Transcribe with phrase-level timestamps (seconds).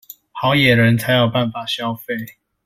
[0.31, 2.27] 好野人才有辦法消費